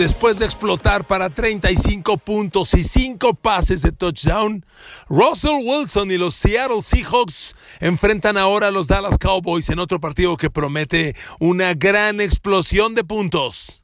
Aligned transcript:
Después 0.00 0.38
de 0.38 0.46
explotar 0.46 1.06
para 1.06 1.28
35 1.28 2.16
puntos 2.16 2.72
y 2.72 2.84
5 2.84 3.34
pases 3.34 3.82
de 3.82 3.92
touchdown, 3.92 4.64
Russell 5.10 5.62
Wilson 5.62 6.10
y 6.10 6.16
los 6.16 6.34
Seattle 6.36 6.80
Seahawks 6.80 7.54
enfrentan 7.80 8.38
ahora 8.38 8.68
a 8.68 8.70
los 8.70 8.88
Dallas 8.88 9.18
Cowboys 9.18 9.68
en 9.68 9.78
otro 9.78 10.00
partido 10.00 10.38
que 10.38 10.48
promete 10.48 11.14
una 11.38 11.74
gran 11.74 12.22
explosión 12.22 12.94
de 12.94 13.04
puntos. 13.04 13.79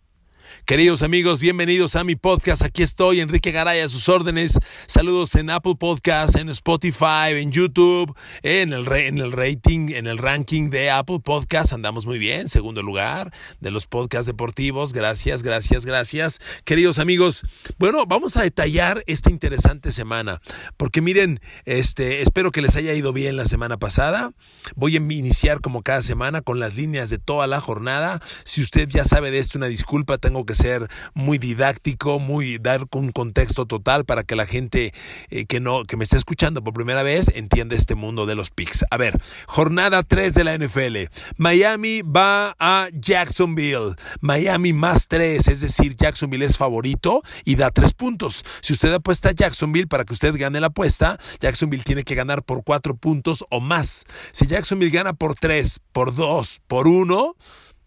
Queridos 0.66 1.02
amigos, 1.02 1.38
bienvenidos 1.38 1.94
a 1.94 2.02
mi 2.02 2.16
podcast. 2.16 2.62
Aquí 2.62 2.82
estoy, 2.82 3.20
Enrique 3.20 3.52
Garay, 3.52 3.82
a 3.82 3.88
sus 3.88 4.08
órdenes. 4.08 4.58
Saludos 4.88 5.36
en 5.36 5.48
Apple 5.48 5.76
Podcasts, 5.78 6.34
en 6.34 6.48
Spotify, 6.48 7.36
en 7.36 7.52
YouTube, 7.52 8.12
en 8.42 8.72
el, 8.72 8.90
en 8.90 9.18
el 9.18 9.30
rating, 9.30 9.90
en 9.90 10.08
el 10.08 10.18
ranking 10.18 10.68
de 10.70 10.90
Apple 10.90 11.20
Podcasts. 11.22 11.72
Andamos 11.72 12.04
muy 12.04 12.18
bien, 12.18 12.48
segundo 12.48 12.82
lugar 12.82 13.32
de 13.60 13.70
los 13.70 13.86
podcasts 13.86 14.26
deportivos. 14.26 14.92
Gracias, 14.92 15.44
gracias, 15.44 15.86
gracias. 15.86 16.40
Queridos 16.64 16.98
amigos, 16.98 17.44
bueno, 17.78 18.04
vamos 18.04 18.36
a 18.36 18.42
detallar 18.42 19.04
esta 19.06 19.30
interesante 19.30 19.92
semana. 19.92 20.42
Porque 20.76 21.00
miren, 21.00 21.38
este, 21.64 22.22
espero 22.22 22.50
que 22.50 22.60
les 22.60 22.74
haya 22.74 22.92
ido 22.92 23.12
bien 23.12 23.36
la 23.36 23.44
semana 23.44 23.76
pasada. 23.76 24.32
Voy 24.74 24.96
a 24.96 24.96
iniciar 24.96 25.60
como 25.60 25.84
cada 25.84 26.02
semana 26.02 26.40
con 26.40 26.58
las 26.58 26.74
líneas 26.74 27.08
de 27.08 27.18
toda 27.18 27.46
la 27.46 27.60
jornada. 27.60 28.20
Si 28.42 28.62
usted 28.62 28.88
ya 28.88 29.04
sabe 29.04 29.30
de 29.30 29.38
esto, 29.38 29.58
una 29.58 29.68
disculpa, 29.68 30.18
tengo 30.18 30.44
que 30.44 30.55
ser 30.56 30.88
muy 31.14 31.38
didáctico, 31.38 32.18
muy 32.18 32.58
dar 32.58 32.86
un 32.92 33.12
contexto 33.12 33.66
total 33.66 34.04
para 34.04 34.24
que 34.24 34.34
la 34.34 34.46
gente 34.46 34.92
eh, 35.30 35.46
que 35.46 35.60
no 35.60 35.84
que 35.84 35.96
me 35.96 36.04
esté 36.04 36.16
escuchando 36.16 36.64
por 36.64 36.74
primera 36.74 37.02
vez 37.02 37.30
entienda 37.34 37.76
este 37.76 37.94
mundo 37.94 38.26
de 38.26 38.34
los 38.34 38.50
picks. 38.50 38.84
A 38.90 38.96
ver, 38.96 39.20
jornada 39.46 40.02
3 40.02 40.34
de 40.34 40.44
la 40.44 40.58
NFL. 40.58 40.96
Miami 41.36 42.02
va 42.02 42.56
a 42.58 42.88
Jacksonville. 42.92 43.94
Miami 44.20 44.72
más 44.72 45.08
3, 45.08 45.46
es 45.48 45.60
decir, 45.60 45.94
Jacksonville 45.96 46.44
es 46.44 46.56
favorito 46.56 47.22
y 47.44 47.56
da 47.56 47.70
3 47.70 47.92
puntos. 47.94 48.44
Si 48.60 48.72
usted 48.72 48.92
apuesta 48.92 49.30
a 49.30 49.32
Jacksonville 49.32 49.86
para 49.86 50.04
que 50.04 50.14
usted 50.14 50.34
gane 50.36 50.60
la 50.60 50.68
apuesta, 50.68 51.18
Jacksonville 51.40 51.84
tiene 51.84 52.04
que 52.04 52.14
ganar 52.14 52.42
por 52.42 52.64
4 52.64 52.96
puntos 52.96 53.44
o 53.50 53.60
más. 53.60 54.04
Si 54.32 54.46
Jacksonville 54.46 54.90
gana 54.90 55.12
por 55.12 55.34
3, 55.34 55.80
por 55.92 56.14
2, 56.14 56.60
por 56.66 56.88
1, 56.88 57.36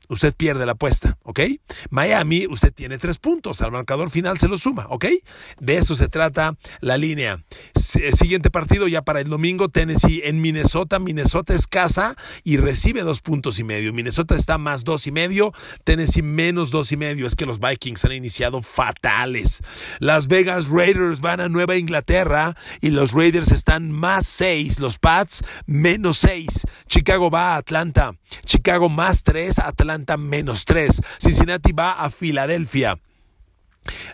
usted 0.09 0.33
pierde 0.35 0.65
la 0.65 0.73
apuesta, 0.73 1.17
¿ok? 1.23 1.41
Miami, 1.89 2.47
usted 2.47 2.73
tiene 2.73 2.97
tres 2.97 3.19
puntos, 3.19 3.61
al 3.61 3.71
marcador 3.71 4.09
final 4.09 4.37
se 4.37 4.47
lo 4.47 4.57
suma, 4.57 4.87
¿ok? 4.89 5.05
De 5.59 5.77
eso 5.77 5.95
se 5.95 6.09
trata 6.09 6.57
la 6.81 6.97
línea. 6.97 7.43
Siguiente 7.75 8.49
partido 8.49 8.87
ya 8.87 9.03
para 9.03 9.21
el 9.21 9.29
domingo, 9.29 9.69
Tennessee 9.69 10.21
en 10.25 10.41
Minnesota. 10.41 10.99
Minnesota 10.99 11.53
es 11.53 11.67
casa 11.67 12.15
y 12.43 12.57
recibe 12.57 13.01
dos 13.01 13.21
puntos 13.21 13.59
y 13.59 13.63
medio. 13.63 13.93
Minnesota 13.93 14.35
está 14.35 14.57
más 14.57 14.83
dos 14.83 15.07
y 15.07 15.11
medio, 15.11 15.53
Tennessee 15.83 16.21
menos 16.21 16.71
dos 16.71 16.91
y 16.91 16.97
medio. 16.97 17.25
Es 17.25 17.35
que 17.35 17.45
los 17.45 17.59
Vikings 17.59 18.05
han 18.05 18.11
iniciado 18.11 18.61
fatales. 18.61 19.61
Las 19.99 20.27
Vegas 20.27 20.67
Raiders 20.67 21.21
van 21.21 21.39
a 21.39 21.49
Nueva 21.49 21.77
Inglaterra 21.77 22.55
y 22.81 22.89
los 22.89 23.11
Raiders 23.11 23.51
están 23.51 23.91
más 23.91 24.25
seis, 24.25 24.79
los 24.79 24.97
Pats 24.97 25.43
menos 25.65 26.17
seis. 26.17 26.65
Chicago 26.87 27.29
va 27.29 27.53
a 27.53 27.57
Atlanta, 27.57 28.15
Chicago 28.45 28.89
más 28.89 29.23
tres, 29.23 29.59
Atlanta 29.59 29.98
menos 30.17 30.65
3. 30.65 30.99
Cincinnati 31.17 31.73
va 31.73 31.93
a 31.93 32.09
Filadelfia. 32.09 32.99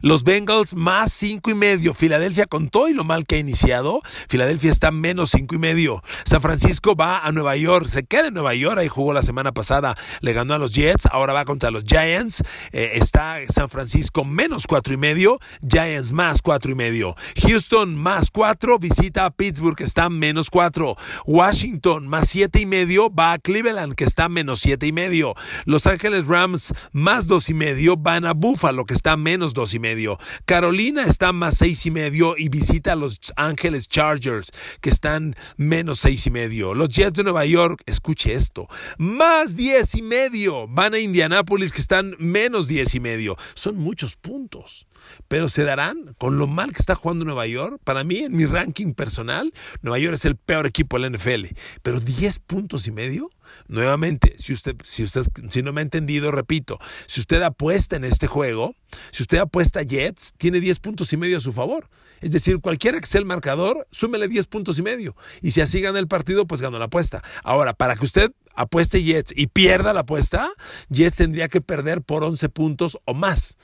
Los 0.01 0.23
Bengals 0.23 0.75
más 0.75 1.11
cinco 1.11 1.49
y 1.49 1.55
medio. 1.55 1.93
Filadelfia 1.93 2.45
con 2.45 2.69
todo 2.69 2.87
y 2.87 2.93
lo 2.93 3.03
mal 3.03 3.25
que 3.25 3.35
ha 3.35 3.39
iniciado. 3.39 4.01
Filadelfia 4.29 4.71
está 4.71 4.91
menos 4.91 5.31
cinco 5.31 5.55
y 5.55 5.57
medio. 5.57 6.03
San 6.25 6.41
Francisco 6.41 6.95
va 6.95 7.25
a 7.25 7.31
Nueva 7.31 7.55
York. 7.55 7.87
Se 7.87 8.05
queda 8.05 8.27
en 8.27 8.33
Nueva 8.33 8.53
York. 8.53 8.79
Ahí 8.79 8.87
jugó 8.87 9.13
la 9.13 9.21
semana 9.21 9.51
pasada. 9.51 9.95
Le 10.21 10.33
ganó 10.33 10.53
a 10.53 10.57
los 10.57 10.71
Jets. 10.71 11.07
Ahora 11.07 11.33
va 11.33 11.45
contra 11.45 11.71
los 11.71 11.83
Giants. 11.85 12.43
Eh, 12.71 12.91
está 12.95 13.37
San 13.51 13.69
Francisco 13.69 14.23
menos 14.23 14.67
cuatro 14.67 14.93
y 14.93 14.97
medio. 14.97 15.39
Giants 15.67 16.11
más 16.11 16.41
cuatro 16.41 16.71
y 16.71 16.75
medio. 16.75 17.15
Houston 17.41 17.95
más 17.95 18.31
cuatro. 18.31 18.79
Visita 18.79 19.25
a 19.25 19.31
Pittsburgh 19.31 19.75
que 19.75 19.83
está 19.83 20.09
menos 20.09 20.49
cuatro. 20.49 20.95
Washington 21.25 22.07
más 22.07 22.29
siete 22.29 22.59
y 22.59 22.65
medio. 22.65 23.09
Va 23.09 23.33
a 23.33 23.39
Cleveland 23.39 23.95
que 23.95 24.03
está 24.03 24.29
menos 24.29 24.59
siete 24.61 24.87
y 24.87 24.91
medio. 24.91 25.33
Los 25.65 25.87
Ángeles 25.87 26.27
Rams 26.27 26.73
más 26.91 27.27
dos 27.27 27.49
y 27.49 27.53
medio. 27.53 27.97
Van 27.97 28.25
a 28.25 28.33
Buffalo 28.33 28.85
que 28.85 28.93
está 28.93 29.17
menos 29.17 29.54
dos 29.55 29.73
y 29.73 29.79
medio. 29.79 30.19
Carolina 30.45 31.03
está 31.03 31.33
más 31.33 31.57
seis 31.57 31.83
y 31.87 31.91
medio 31.91 32.35
y 32.37 32.49
visita 32.49 32.93
a 32.93 32.95
los 32.95 33.19
Ángeles 33.35 33.87
Chargers, 33.87 34.51
que 34.81 34.91
están 34.91 35.35
menos 35.57 35.99
seis 35.99 36.27
y 36.27 36.29
medio. 36.29 36.75
Los 36.75 36.89
Jets 36.89 37.13
de 37.13 37.23
Nueva 37.23 37.45
York, 37.47 37.81
escuche 37.87 38.33
esto, 38.33 38.67
más 38.99 39.55
diez 39.55 39.95
y 39.95 40.03
medio. 40.03 40.67
Van 40.67 40.93
a 40.93 40.99
Indianápolis, 40.99 41.71
que 41.71 41.81
están 41.81 42.15
menos 42.19 42.67
diez 42.67 42.93
y 42.93 42.99
medio. 42.99 43.35
Son 43.55 43.77
muchos 43.77 44.15
puntos. 44.15 44.85
Pero 45.27 45.49
se 45.49 45.63
darán 45.63 46.15
con 46.17 46.37
lo 46.37 46.47
mal 46.47 46.71
que 46.71 46.79
está 46.79 46.95
jugando 46.95 47.25
Nueva 47.25 47.47
York. 47.47 47.79
Para 47.83 48.03
mí, 48.03 48.19
en 48.19 48.35
mi 48.35 48.45
ranking 48.45 48.93
personal, 48.93 49.53
Nueva 49.81 49.99
York 49.99 50.15
es 50.15 50.25
el 50.25 50.35
peor 50.35 50.65
equipo 50.65 50.99
de 50.99 51.09
la 51.09 51.17
NFL. 51.17 51.47
Pero 51.81 51.99
10 51.99 52.39
puntos 52.39 52.87
y 52.87 52.91
medio. 52.91 53.29
Nuevamente, 53.67 54.35
si 54.37 54.53
usted, 54.53 54.75
si 54.83 55.03
usted, 55.03 55.25
si 55.49 55.61
no 55.61 55.71
me 55.71 55.81
ha 55.81 55.83
entendido, 55.83 56.31
repito, 56.31 56.79
si 57.05 57.21
usted 57.21 57.41
apuesta 57.41 57.95
en 57.95 58.03
este 58.03 58.27
juego, 58.27 58.75
si 59.11 59.23
usted 59.23 59.37
apuesta 59.37 59.83
Jets, 59.83 60.33
tiene 60.37 60.59
10 60.59 60.79
puntos 60.79 61.11
y 61.13 61.17
medio 61.17 61.37
a 61.37 61.41
su 61.41 61.53
favor. 61.53 61.89
Es 62.21 62.31
decir, 62.31 62.59
cualquiera 62.59 62.99
que 62.99 63.07
sea 63.07 63.19
el 63.19 63.25
marcador, 63.25 63.87
súmele 63.91 64.27
10 64.27 64.47
puntos 64.47 64.79
y 64.79 64.81
medio. 64.81 65.15
Y 65.41 65.51
si 65.51 65.61
así 65.61 65.81
gana 65.81 65.99
el 65.99 66.07
partido, 66.07 66.47
pues 66.47 66.61
ganó 66.61 66.79
la 66.79 66.85
apuesta. 66.85 67.23
Ahora, 67.43 67.73
para 67.73 67.95
que 67.95 68.05
usted 68.05 68.31
apueste 68.55 69.03
Jets 69.03 69.33
y 69.35 69.47
pierda 69.47 69.93
la 69.93 70.01
apuesta, 70.01 70.51
Jets 70.89 71.17
tendría 71.17 71.49
que 71.49 71.61
perder 71.61 72.01
por 72.01 72.23
11 72.23 72.49
puntos 72.49 72.97
o 73.05 73.13
más 73.13 73.57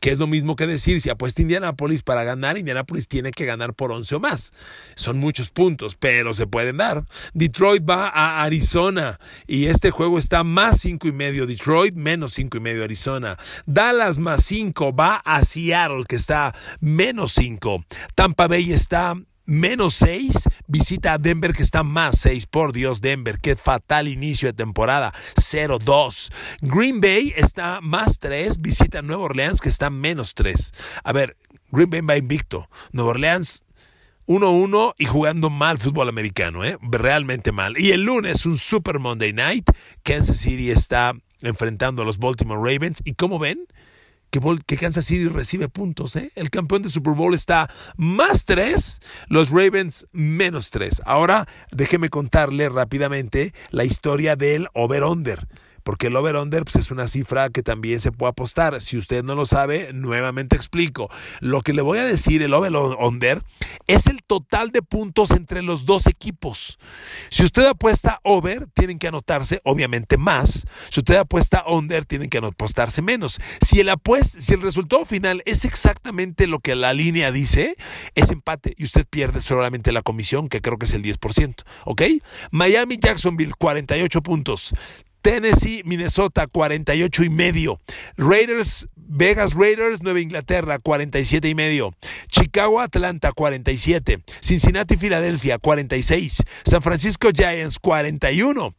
que 0.00 0.10
es 0.10 0.18
lo 0.18 0.26
mismo 0.26 0.56
que 0.56 0.66
decir, 0.66 1.00
si 1.00 1.10
apuesta 1.10 1.42
Indianapolis 1.42 2.02
para 2.02 2.24
ganar, 2.24 2.58
Indianapolis 2.58 3.08
tiene 3.08 3.30
que 3.30 3.44
ganar 3.44 3.74
por 3.74 3.92
11 3.92 4.16
o 4.16 4.20
más. 4.20 4.52
Son 4.94 5.18
muchos 5.18 5.50
puntos, 5.50 5.96
pero 5.96 6.34
se 6.34 6.46
pueden 6.46 6.76
dar. 6.76 7.04
Detroit 7.34 7.88
va 7.88 8.08
a 8.08 8.42
Arizona 8.42 9.18
y 9.46 9.66
este 9.66 9.90
juego 9.90 10.18
está 10.18 10.44
más 10.44 10.80
5 10.80 11.08
y 11.08 11.12
medio 11.12 11.46
Detroit, 11.46 11.94
menos 11.94 12.34
5 12.34 12.56
y 12.56 12.60
medio 12.60 12.84
Arizona. 12.84 13.36
Dallas 13.66 14.18
más 14.18 14.44
5 14.44 14.94
va 14.94 15.16
a 15.16 15.42
Seattle, 15.44 16.04
que 16.08 16.16
está 16.16 16.54
menos 16.80 17.32
5. 17.32 17.84
Tampa 18.14 18.48
Bay 18.48 18.72
está 18.72 19.14
menos 19.46 19.94
6, 19.94 20.48
visita 20.66 21.14
a 21.14 21.18
Denver 21.18 21.52
que 21.52 21.62
está 21.62 21.82
más 21.82 22.18
6. 22.18 22.46
Por 22.46 22.72
Dios, 22.72 23.00
Denver, 23.00 23.38
qué 23.40 23.56
fatal 23.56 24.08
inicio 24.08 24.48
de 24.48 24.52
temporada, 24.52 25.14
0-2. 25.36 26.32
Green 26.60 27.00
Bay 27.00 27.32
está 27.36 27.80
más 27.80 28.18
3, 28.18 28.60
visita 28.60 28.98
a 28.98 29.02
Nueva 29.02 29.24
Orleans 29.24 29.60
que 29.60 29.68
está 29.68 29.90
menos 29.90 30.34
3. 30.34 30.72
A 31.04 31.12
ver, 31.12 31.36
Green 31.70 31.90
Bay 31.90 32.00
va 32.00 32.16
invicto. 32.16 32.68
Nueva 32.92 33.10
Orleans 33.10 33.64
1-1 34.26 34.94
y 34.98 35.04
jugando 35.04 35.50
mal 35.50 35.78
fútbol 35.78 36.08
americano, 36.08 36.64
¿eh? 36.64 36.78
realmente 36.82 37.52
mal. 37.52 37.78
Y 37.78 37.92
el 37.92 38.04
lunes 38.04 38.44
un 38.44 38.58
Super 38.58 38.98
Monday 38.98 39.32
Night, 39.32 39.70
Kansas 40.02 40.38
City 40.38 40.70
está 40.70 41.14
enfrentando 41.42 42.02
a 42.02 42.04
los 42.04 42.18
Baltimore 42.18 42.58
Ravens 42.58 43.00
y 43.04 43.14
como 43.14 43.38
ven, 43.38 43.66
que, 44.66 44.76
Kansas 44.76 45.04
City 45.04 45.28
recibe 45.28 45.68
puntos. 45.68 46.16
¿eh? 46.16 46.32
El 46.34 46.50
campeón 46.50 46.82
de 46.82 46.88
Super 46.88 47.14
Bowl 47.14 47.34
está 47.34 47.68
más 47.96 48.44
3, 48.44 49.00
los 49.28 49.50
Ravens 49.50 50.06
menos 50.12 50.70
3. 50.70 51.02
Ahora 51.04 51.46
déjeme 51.70 52.08
contarle 52.08 52.68
rápidamente 52.68 53.52
la 53.70 53.84
historia 53.84 54.36
del 54.36 54.68
over-under 54.74 55.46
porque 55.86 56.08
el 56.08 56.16
over-under 56.16 56.64
pues, 56.64 56.74
es 56.74 56.90
una 56.90 57.06
cifra 57.06 57.48
que 57.48 57.62
también 57.62 58.00
se 58.00 58.10
puede 58.10 58.30
apostar. 58.30 58.80
Si 58.80 58.98
usted 58.98 59.22
no 59.22 59.36
lo 59.36 59.46
sabe, 59.46 59.92
nuevamente 59.92 60.56
explico. 60.56 61.08
Lo 61.38 61.62
que 61.62 61.72
le 61.72 61.80
voy 61.80 61.98
a 61.98 62.04
decir, 62.04 62.42
el 62.42 62.54
over-under, 62.54 63.44
es 63.86 64.08
el 64.08 64.24
total 64.24 64.72
de 64.72 64.82
puntos 64.82 65.30
entre 65.30 65.62
los 65.62 65.86
dos 65.86 66.08
equipos. 66.08 66.80
Si 67.30 67.44
usted 67.44 67.64
apuesta 67.66 68.18
over, 68.24 68.66
tienen 68.74 68.98
que 68.98 69.06
anotarse 69.06 69.60
obviamente 69.62 70.16
más. 70.16 70.66
Si 70.90 70.98
usted 70.98 71.14
apuesta 71.14 71.62
under, 71.68 72.04
tienen 72.04 72.30
que 72.30 72.38
apostarse 72.38 73.00
menos. 73.00 73.38
Si 73.60 73.78
el, 73.78 73.88
si 74.22 74.54
el 74.54 74.62
resultado 74.62 75.04
final 75.04 75.40
es 75.46 75.64
exactamente 75.64 76.48
lo 76.48 76.58
que 76.58 76.74
la 76.74 76.94
línea 76.94 77.30
dice, 77.30 77.76
es 78.16 78.32
empate 78.32 78.74
y 78.76 78.82
usted 78.86 79.06
pierde 79.08 79.40
solamente 79.40 79.92
la 79.92 80.02
comisión, 80.02 80.48
que 80.48 80.60
creo 80.60 80.78
que 80.78 80.86
es 80.86 80.94
el 80.94 81.04
10%. 81.04 81.62
¿Ok? 81.84 82.02
Miami, 82.50 82.98
Jacksonville, 83.00 83.54
48 83.56 84.20
puntos. 84.24 84.74
Tennessee, 85.26 85.82
Minnesota, 85.84 86.46
48 86.46 87.24
y 87.24 87.30
medio. 87.30 87.80
Raiders, 88.16 88.86
Vegas 88.94 89.54
Raiders, 89.54 90.00
Nueva 90.00 90.20
Inglaterra, 90.20 90.78
47 90.78 91.48
y 91.48 91.54
medio. 91.56 91.96
Chicago, 92.30 92.80
Atlanta, 92.80 93.32
47. 93.32 94.22
Cincinnati, 94.40 94.96
Filadelfia, 94.96 95.58
46. 95.58 96.44
San 96.64 96.80
Francisco 96.80 97.30
Giants, 97.32 97.80
41. 97.80 98.72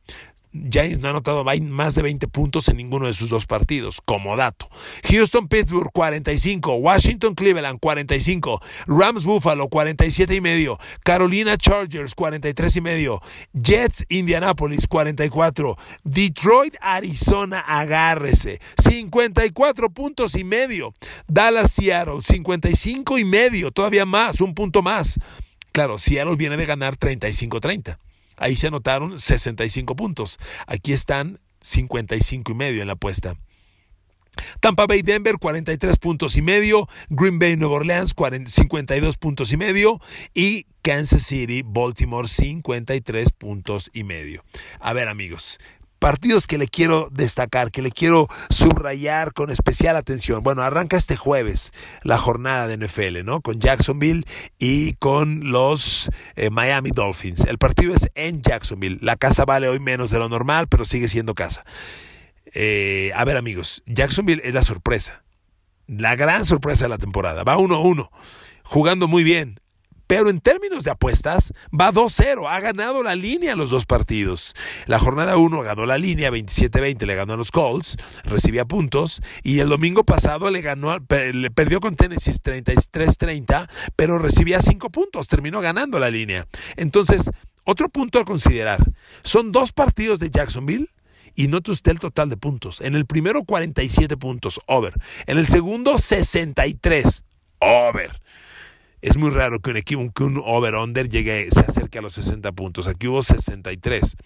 Giants 0.70 1.00
no 1.00 1.08
ha 1.08 1.12
anotado 1.12 1.44
más 1.44 1.96
de 1.96 2.02
20 2.02 2.28
puntos 2.28 2.68
en 2.68 2.78
ninguno 2.78 3.08
de 3.08 3.14
sus 3.14 3.30
dos 3.30 3.46
partidos, 3.46 4.02
como 4.04 4.36
dato. 4.36 4.70
Houston 5.10 5.48
Pittsburgh 5.48 5.92
45, 5.92 6.76
Washington 6.76 7.36
Cleveland 7.36 7.80
45, 7.80 8.62
Rams 8.88 9.24
Buffalo 9.24 9.70
47 9.70 10.36
y 10.36 10.42
medio, 10.42 10.80
Carolina 11.04 11.58
Chargers 11.58 12.16
43 12.16 12.76
y 12.76 12.82
medio, 12.82 13.22
Jets 13.54 14.06
Indianapolis 14.10 14.88
44, 14.88 15.78
Detroit 16.04 16.76
Arizona 16.82 17.60
agárrese. 17.60 18.60
54 18.78 19.90
puntos 19.90 20.36
y 20.36 20.44
medio, 20.44 20.94
Dallas 21.28 21.72
Seattle 21.72 22.22
55 22.22 23.18
y 23.18 23.26
medio, 23.26 23.72
todavía 23.72 24.06
más, 24.06 24.42
un 24.42 24.54
punto 24.54 24.82
más. 24.82 25.20
Claro, 25.72 25.98
Seattle 25.98 26.36
viene 26.36 26.58
de 26.58 26.66
ganar 26.66 26.98
35-30. 26.98 27.98
Ahí 28.38 28.56
se 28.56 28.68
anotaron 28.68 29.20
65 29.20 29.96
puntos. 29.96 30.40
Aquí 30.66 30.94
están 30.94 31.40
55 31.62 32.52
y 32.52 32.56
medio 32.56 32.82
en 32.82 32.88
la 32.88 32.94
apuesta. 32.94 33.36
Tampa 34.60 34.86
Bay 34.86 35.02
Denver 35.02 35.38
43 35.40 35.98
puntos 35.98 36.38
y 36.38 36.42
medio, 36.42 36.88
Green 37.10 37.40
Bay 37.40 37.56
Nueva 37.58 37.78
Orleans 37.78 38.14
52 38.46 39.18
puntos 39.18 39.52
y 39.52 39.58
medio 39.58 40.00
y 40.34 40.68
Kansas 40.82 41.24
City 41.24 41.64
Baltimore 41.66 42.28
53 42.28 43.32
puntos 43.32 43.90
y 43.94 44.04
medio. 44.04 44.44
A 44.80 44.94
ver 44.94 45.08
amigos, 45.08 45.60
partidos 46.00 46.48
que 46.48 46.58
le 46.58 46.68
quiero 46.68 47.10
destacar, 47.12 47.72
que 47.72 47.82
le 47.82 47.92
quiero 47.92 48.28
subrayar 48.50 49.34
con 49.34 49.50
especial 49.50 49.96
atención. 49.96 50.44
Bueno, 50.44 50.62
arranca 50.62 50.98
este 50.98 51.16
jueves 51.16 51.72
la 52.04 52.18
jornada 52.18 52.68
de 52.68 52.78
NFL, 52.78 53.24
¿no? 53.24 53.42
Con 53.42 53.60
Jacksonville 53.60 54.26
y 54.60 54.94
con 54.94 55.52
los 55.52 56.10
eh, 56.36 56.50
Miami 56.50 56.92
Dolphins. 56.92 57.46
El 57.46 57.58
partido 57.58 57.96
es 57.96 58.10
en 58.16 58.42
Jacksonville. 58.42 59.00
La 59.02 59.16
casa 59.16 59.46
vale 59.46 59.68
hoy 59.68 59.80
menos 59.80 60.12
de 60.12 60.20
lo 60.20 60.30
normal, 60.30 60.68
pero 60.68 60.86
sigue 60.86 61.08
siendo 61.08 61.36
casa. 61.36 61.66
Eh, 62.54 63.12
a 63.16 63.26
ver, 63.26 63.38
amigos, 63.38 63.84
Jacksonville 63.86 64.42
es 64.44 64.54
la 64.54 64.64
sorpresa. 64.64 65.24
La 65.88 66.16
gran 66.16 66.46
sorpresa 66.46 66.86
de 66.86 66.90
la 66.90 66.98
temporada. 66.98 67.44
Va 67.44 67.58
1-1, 67.58 68.10
jugando 68.64 69.08
muy 69.08 69.24
bien. 69.24 69.60
Pero 70.08 70.30
en 70.30 70.40
términos 70.40 70.84
de 70.84 70.92
apuestas, 70.92 71.54
va 71.70 71.92
2-0. 71.92 72.50
Ha 72.50 72.60
ganado 72.60 73.04
la 73.04 73.16
línea 73.16 73.56
los 73.56 73.70
dos 73.70 73.86
partidos. 73.86 74.56
La 74.86 75.00
jornada 75.00 75.38
1 75.38 75.62
ganó 75.62 75.86
la 75.86 75.98
línea, 75.98 76.32
27-20 76.32 77.06
le 77.06 77.16
ganó 77.16 77.34
a 77.34 77.38
los 77.38 77.52
Colts, 77.52 77.98
recibía 78.24 78.66
puntos. 78.66 79.22
Y 79.44 79.60
el 79.60 79.70
domingo 79.70 80.04
pasado 80.04 80.50
le 80.50 80.62
ganó, 80.62 80.98
le 80.98 81.52
perdió 81.52 81.80
con 81.80 81.96
Tennessee 81.96 82.32
33-30, 82.32 83.70
pero 83.96 84.18
recibía 84.18 84.62
5 84.62 84.90
puntos. 84.90 85.28
Terminó 85.28 85.62
ganando 85.62 86.00
la 86.00 86.10
línea. 86.10 86.48
Entonces, 86.78 87.30
otro 87.66 87.90
punto 87.90 88.20
a 88.20 88.26
considerar. 88.26 88.80
Son 89.24 89.52
dos 89.52 89.74
partidos 89.74 90.20
de 90.20 90.30
Jacksonville 90.30 90.90
y 91.36 91.50
note 91.50 91.72
usted 91.72 91.92
el 91.92 92.00
total 92.00 92.30
de 92.30 92.38
puntos. 92.38 92.82
En 92.82 92.96
el 92.96 93.06
primero 93.06 93.44
47 93.44 94.18
puntos, 94.18 94.60
over. 94.66 94.94
En 95.26 95.38
el 95.38 95.48
segundo 95.48 95.98
63, 95.98 97.26
over. 97.60 98.22
Es 99.08 99.16
muy 99.16 99.30
raro 99.30 99.62
que 99.62 99.70
un 99.70 99.78
equipo, 99.78 100.12
que 100.12 100.26
un 100.26 100.42
over-under 100.44 101.08
llegue, 101.08 101.48
se 101.50 101.62
acerque 101.62 102.00
a 102.00 102.02
los 102.02 102.12
60 102.16 102.52
puntos. 102.52 102.88
Aquí 102.88 103.08
hubo 103.08 103.24
63. 103.24 104.18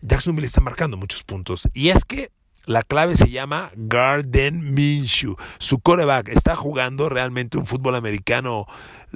Jacksonville 0.00 0.46
está 0.46 0.60
marcando 0.60 0.96
muchos 0.96 1.24
puntos. 1.24 1.68
Y 1.74 1.88
es 1.88 2.04
que 2.04 2.30
la 2.66 2.84
clave 2.84 3.16
se 3.16 3.30
llama 3.30 3.72
Garden 3.74 4.74
Minshew. 4.74 5.34
Su 5.58 5.80
coreback 5.80 6.28
está 6.28 6.54
jugando 6.54 7.08
realmente 7.08 7.58
un 7.58 7.66
fútbol 7.66 7.96
americano 7.96 8.66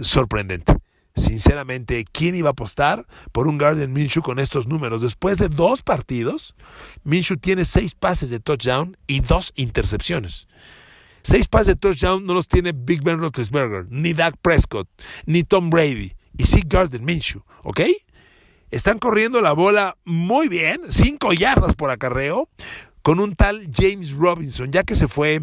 sorprendente. 0.02 0.74
Sinceramente, 1.14 2.04
¿quién 2.10 2.34
iba 2.34 2.48
a 2.48 2.52
apostar 2.52 3.06
por 3.30 3.46
un 3.46 3.58
Garden 3.58 3.92
Minshew 3.92 4.24
con 4.24 4.40
estos 4.40 4.66
números? 4.66 5.02
Después 5.02 5.38
de 5.38 5.48
dos 5.48 5.82
partidos, 5.82 6.56
Minshew 7.04 7.36
tiene 7.36 7.64
seis 7.64 7.94
pases 7.94 8.28
de 8.28 8.40
touchdown 8.40 8.96
y 9.06 9.20
dos 9.20 9.52
intercepciones. 9.54 10.48
Seis 11.22 11.48
pases 11.48 11.74
de 11.74 11.80
touchdown 11.80 12.24
no 12.24 12.34
los 12.34 12.48
tiene 12.48 12.72
Big 12.72 13.02
Ben 13.02 13.18
Roethlisberger, 13.18 13.86
ni 13.90 14.12
Dak 14.12 14.36
Prescott, 14.40 14.88
ni 15.26 15.42
Tom 15.42 15.70
Brady, 15.70 16.14
y 16.36 16.44
sí 16.44 16.62
Garden 16.66 17.04
Minshew, 17.04 17.42
¿ok? 17.62 17.80
Están 18.70 18.98
corriendo 18.98 19.40
la 19.40 19.52
bola 19.52 19.96
muy 20.04 20.48
bien, 20.48 20.82
cinco 20.88 21.32
yardas 21.32 21.74
por 21.74 21.90
acarreo, 21.90 22.48
con 23.02 23.20
un 23.20 23.34
tal 23.34 23.68
James 23.74 24.12
Robinson, 24.12 24.70
ya 24.70 24.84
que 24.84 24.94
se 24.94 25.08
fue 25.08 25.42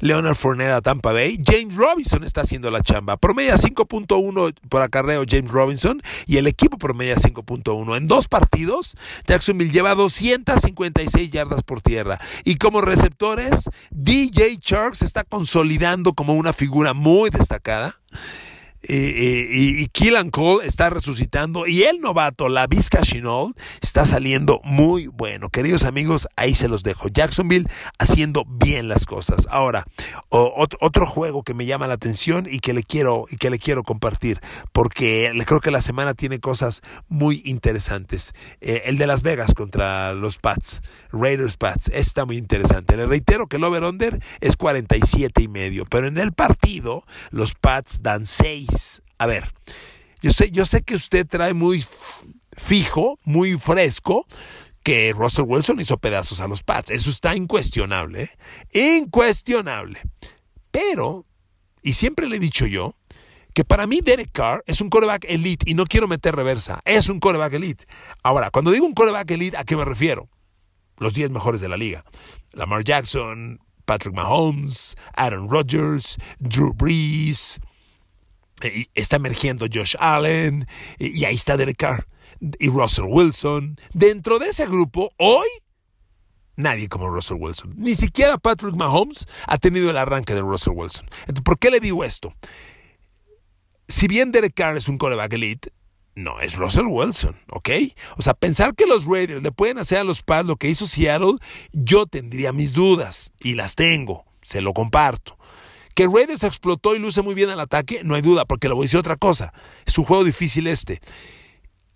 Leonard 0.00 0.34
Fournette 0.34 0.72
a 0.72 0.80
Tampa 0.80 1.12
Bay. 1.12 1.38
James 1.44 1.76
Robinson 1.76 2.24
está 2.24 2.42
haciendo 2.42 2.70
la 2.70 2.82
chamba. 2.82 3.16
Promedia 3.16 3.54
5.1 3.54 4.54
por 4.68 4.82
acarreo 4.82 5.24
James 5.28 5.50
Robinson 5.50 6.02
y 6.26 6.38
el 6.38 6.46
equipo 6.46 6.78
promedia 6.78 7.16
5.1. 7.16 7.96
En 7.96 8.06
dos 8.06 8.28
partidos, 8.28 8.96
Jacksonville 9.26 9.70
lleva 9.70 9.94
256 9.94 11.30
yardas 11.30 11.62
por 11.62 11.80
tierra. 11.80 12.18
Y 12.44 12.56
como 12.56 12.80
receptores, 12.80 13.70
DJ 13.90 14.58
Chark 14.58 14.90
está 15.00 15.24
consolidando 15.24 16.14
como 16.14 16.34
una 16.34 16.52
figura 16.52 16.94
muy 16.94 17.30
destacada. 17.30 17.96
Eh, 18.82 19.48
y, 19.52 19.86
Killan 19.88 20.30
Cole 20.30 20.66
está 20.66 20.88
resucitando 20.88 21.66
y 21.66 21.82
el 21.82 22.00
novato, 22.00 22.48
la 22.48 22.66
Vizca 22.66 23.02
Chinol, 23.02 23.54
está 23.82 24.06
saliendo 24.06 24.60
muy 24.64 25.06
bueno. 25.06 25.50
Queridos 25.50 25.84
amigos, 25.84 26.28
ahí 26.36 26.54
se 26.54 26.68
los 26.68 26.82
dejo. 26.82 27.08
Jacksonville 27.08 27.68
haciendo 27.98 28.44
bien 28.46 28.88
las 28.88 29.04
cosas. 29.04 29.46
Ahora, 29.50 29.84
otro, 30.30 31.06
juego 31.06 31.42
que 31.42 31.54
me 31.54 31.66
llama 31.66 31.88
la 31.88 31.94
atención 31.94 32.46
y 32.50 32.60
que 32.60 32.72
le 32.72 32.82
quiero 32.82 33.26
y 33.30 33.36
que 33.36 33.50
le 33.50 33.58
quiero 33.58 33.82
compartir 33.82 34.40
porque 34.72 35.32
creo 35.46 35.60
que 35.60 35.70
la 35.70 35.82
semana 35.82 36.14
tiene 36.14 36.40
cosas 36.40 36.82
muy 37.08 37.42
interesantes. 37.44 38.32
Eh, 38.60 38.82
el 38.84 38.96
de 38.96 39.06
Las 39.06 39.22
Vegas 39.22 39.54
contra 39.54 40.12
los 40.12 40.38
Pats, 40.38 40.82
Raiders 41.12 41.56
Pats, 41.56 41.90
está 41.92 42.24
muy 42.24 42.36
interesante. 42.36 42.96
Le 42.96 43.06
reitero 43.06 43.48
que 43.48 43.56
el 43.56 43.64
over-under 43.64 44.22
es 44.40 44.56
47 44.56 45.42
y 45.42 45.48
medio, 45.48 45.84
pero 45.86 46.06
en 46.06 46.18
el 46.18 46.32
partido 46.32 47.04
los 47.30 47.54
Pats 47.54 48.02
dan 48.02 48.24
6 48.24 48.69
a 49.18 49.26
ver, 49.26 49.52
yo 50.22 50.32
sé, 50.32 50.50
yo 50.50 50.66
sé 50.66 50.82
que 50.82 50.94
usted 50.94 51.26
trae 51.26 51.54
muy 51.54 51.84
fijo, 52.56 53.18
muy 53.24 53.58
fresco, 53.58 54.26
que 54.82 55.12
Russell 55.16 55.44
Wilson 55.46 55.80
hizo 55.80 55.98
pedazos 55.98 56.40
a 56.40 56.48
los 56.48 56.62
Pats. 56.62 56.90
Eso 56.90 57.10
está 57.10 57.36
incuestionable, 57.36 58.30
¿eh? 58.72 58.96
incuestionable. 58.98 60.00
Pero, 60.70 61.26
y 61.82 61.94
siempre 61.94 62.28
le 62.28 62.36
he 62.36 62.40
dicho 62.40 62.66
yo, 62.66 62.96
que 63.54 63.64
para 63.64 63.86
mí 63.86 64.00
Derek 64.02 64.30
Carr 64.32 64.62
es 64.66 64.80
un 64.80 64.90
coreback 64.90 65.24
elite 65.28 65.68
y 65.68 65.74
no 65.74 65.84
quiero 65.86 66.08
meter 66.08 66.36
reversa, 66.36 66.80
es 66.84 67.08
un 67.08 67.20
coreback 67.20 67.54
elite. 67.54 67.84
Ahora, 68.22 68.50
cuando 68.50 68.70
digo 68.70 68.86
un 68.86 68.94
coreback 68.94 69.30
elite, 69.32 69.56
¿a 69.56 69.64
qué 69.64 69.76
me 69.76 69.84
refiero? 69.84 70.28
Los 70.98 71.14
10 71.14 71.30
mejores 71.30 71.60
de 71.60 71.68
la 71.68 71.76
liga. 71.76 72.04
Lamar 72.52 72.84
Jackson, 72.84 73.58
Patrick 73.84 74.14
Mahomes, 74.14 74.96
Aaron 75.14 75.48
Rodgers, 75.48 76.16
Drew 76.38 76.72
Brees, 76.74 77.58
está 78.94 79.16
emergiendo 79.16 79.66
Josh 79.72 79.96
Allen, 79.98 80.66
y 80.98 81.24
ahí 81.24 81.34
está 81.34 81.56
Derek 81.56 81.76
Carr 81.76 82.06
y 82.58 82.68
Russell 82.68 83.06
Wilson. 83.06 83.78
Dentro 83.92 84.38
de 84.38 84.48
ese 84.48 84.66
grupo, 84.66 85.10
hoy, 85.18 85.48
nadie 86.56 86.88
como 86.88 87.08
Russell 87.08 87.38
Wilson. 87.38 87.74
Ni 87.76 87.94
siquiera 87.94 88.38
Patrick 88.38 88.74
Mahomes 88.74 89.26
ha 89.46 89.58
tenido 89.58 89.90
el 89.90 89.96
arranque 89.96 90.34
de 90.34 90.42
Russell 90.42 90.74
Wilson. 90.74 91.08
¿por 91.44 91.58
qué 91.58 91.70
le 91.70 91.80
digo 91.80 92.04
esto? 92.04 92.34
Si 93.88 94.06
bien 94.06 94.32
Derek 94.32 94.54
Carr 94.54 94.76
es 94.76 94.88
un 94.88 94.98
coreback 94.98 95.32
elite, 95.32 95.72
no 96.14 96.40
es 96.40 96.56
Russell 96.56 96.86
Wilson, 96.86 97.36
¿ok? 97.50 97.70
O 98.16 98.22
sea, 98.22 98.34
pensar 98.34 98.74
que 98.74 98.86
los 98.86 99.04
Raiders 99.04 99.42
le 99.42 99.52
pueden 99.52 99.78
hacer 99.78 99.98
a 99.98 100.04
los 100.04 100.22
Pats 100.22 100.46
lo 100.46 100.56
que 100.56 100.68
hizo 100.68 100.86
Seattle, 100.86 101.36
yo 101.72 102.06
tendría 102.06 102.52
mis 102.52 102.72
dudas, 102.72 103.32
y 103.40 103.54
las 103.54 103.74
tengo, 103.74 104.24
se 104.42 104.60
lo 104.60 104.72
comparto. 104.72 105.38
Que 106.00 106.08
Raiders 106.08 106.44
explotó 106.44 106.96
y 106.96 106.98
luce 106.98 107.20
muy 107.20 107.34
bien 107.34 107.50
al 107.50 107.60
ataque, 107.60 108.00
no 108.04 108.14
hay 108.14 108.22
duda, 108.22 108.46
porque 108.46 108.68
le 108.68 108.74
voy 108.74 108.84
a 108.84 108.86
decir 108.86 108.98
otra 108.98 109.16
cosa. 109.16 109.52
Es 109.84 109.98
un 109.98 110.06
juego 110.06 110.24
difícil 110.24 110.66
este. 110.66 111.02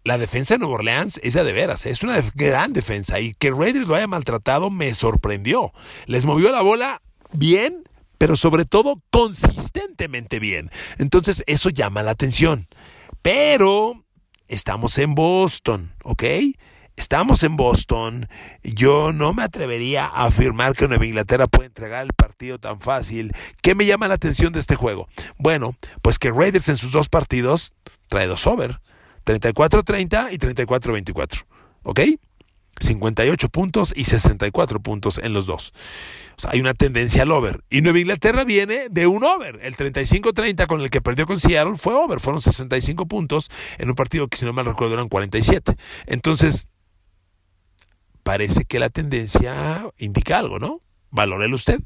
La 0.03 0.19
defensa 0.19 0.53
de 0.53 0.59
Nueva 0.59 0.75
Orleans 0.75 1.19
es 1.23 1.33
de, 1.33 1.43
veras, 1.43 1.87
es 1.87 2.03
una 2.03 2.23
gran 2.35 2.75
defensa. 2.75 3.19
Y 3.19 3.33
que 3.33 3.51
Raiders 3.51 3.87
lo 3.87 3.95
haya 3.95 4.07
maltratado 4.07 4.69
me 4.69 4.93
sorprendió. 4.93 5.73
Les 6.05 6.27
movió 6.27 6.53
la 6.53 6.61
bola 6.61 7.01
bien, 7.33 7.83
pero 8.19 8.37
sobre 8.37 8.67
todo 8.67 9.01
consistentemente 9.11 10.39
bien. 10.39 10.71
Entonces 10.99 11.43
eso 11.47 11.71
llama 11.71 12.03
la 12.03 12.11
atención. 12.11 12.69
Pero 13.23 14.05
estamos 14.49 14.99
en 14.99 15.15
Boston, 15.15 15.95
¿ok? 16.03 16.25
Estamos 16.97 17.43
en 17.43 17.57
Boston. 17.57 18.29
Yo 18.63 19.13
no 19.13 19.35
me 19.35 19.43
atrevería 19.43 20.07
a 20.07 20.27
afirmar 20.27 20.75
que 20.77 20.87
Nueva 20.87 21.07
Inglaterra 21.07 21.49
puede 21.49 21.67
entregar 21.67 22.05
el 22.05 22.13
partido 22.13 22.59
tan 22.59 22.81
fácil. 22.81 23.33
¿Qué 23.63 23.75
me 23.75 23.85
llama 23.85 24.07
la 24.07 24.15
atención 24.15 24.53
de 24.53 24.61
este 24.61 24.77
juego? 24.77 25.09
Bueno, 25.37 25.75
pues 26.03 26.19
que 26.19 26.31
Raiders 26.31 26.69
en 26.69 26.77
sus 26.77 26.93
dos 26.93 27.09
partidos 27.09 27.73
trae 28.09 28.27
dos 28.27 28.47
over. 28.47 28.81
34-30 29.25 30.33
y 30.33 30.39
34-24. 30.39 31.45
¿Ok? 31.83 32.01
58 32.81 33.49
puntos 33.49 33.93
y 33.97 34.05
64 34.05 34.81
puntos 34.81 35.19
en 35.19 35.33
los 35.33 35.47
dos. 35.47 35.73
O 36.37 36.41
sea, 36.41 36.51
hay 36.53 36.61
una 36.61 36.75
tendencia 36.75 37.23
al 37.23 37.31
over. 37.31 37.63
Y 37.71 37.81
Nueva 37.81 38.01
Inglaterra 38.01 38.45
viene 38.45 38.89
de 38.91 39.07
un 39.07 39.25
over. 39.25 39.61
El 39.63 39.77
35-30 39.77 40.67
con 40.67 40.81
el 40.81 40.91
que 40.91 41.01
perdió 41.01 41.27
con 41.27 41.39
Seattle 41.39 41.77
fue 41.77 41.95
over. 41.95 42.21
Fueron 42.21 42.41
65 42.41 43.07
puntos 43.07 43.51
en 43.79 43.89
un 43.89 43.95
partido 43.95 44.27
que, 44.29 44.37
si 44.37 44.45
no 44.45 44.53
mal 44.53 44.67
recuerdo, 44.67 44.95
eran 44.95 45.09
47. 45.09 45.77
Entonces, 46.07 46.69
parece 48.25 48.65
que 48.65 48.81
la 48.81 48.91
tendencia 48.91 49.89
indica 49.99 50.39
algo, 50.39 50.59
¿no? 50.59 50.81
Valórelo 51.11 51.55
usted. 51.55 51.81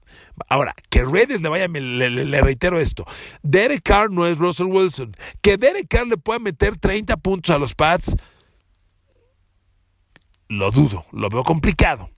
Ahora, 0.48 0.74
que 0.88 1.04
Redes 1.04 1.42
le 1.42 1.50
vaya, 1.50 1.68
le, 1.68 2.08
le, 2.08 2.40
reitero 2.40 2.80
esto. 2.80 3.04
Derek 3.42 3.82
Carr 3.82 4.10
no 4.10 4.26
es 4.26 4.38
Russell 4.38 4.68
Wilson. 4.68 5.14
Que 5.42 5.58
Derek 5.58 5.86
Carr 5.86 6.06
le 6.06 6.16
pueda 6.16 6.38
meter 6.38 6.78
30 6.78 7.18
puntos 7.18 7.54
a 7.54 7.58
los 7.58 7.74
Pats, 7.74 8.16
lo 10.48 10.70
dudo, 10.70 11.04
lo 11.12 11.28
veo 11.28 11.42
complicado. 11.42 12.10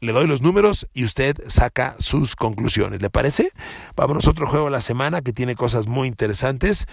Le 0.00 0.12
doy 0.12 0.26
los 0.26 0.42
números 0.42 0.88
y 0.92 1.04
usted 1.04 1.36
saca 1.46 1.94
sus 2.00 2.34
conclusiones. 2.34 3.00
¿Le 3.00 3.08
parece? 3.08 3.50
Vamos 3.94 4.26
a 4.26 4.30
otro 4.30 4.48
juego 4.48 4.64
de 4.66 4.72
la 4.72 4.80
semana 4.80 5.22
que 5.22 5.32
tiene 5.32 5.54
cosas 5.54 5.86
muy 5.86 6.08
interesantes 6.08 6.86